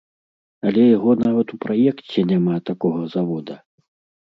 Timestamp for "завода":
3.15-3.55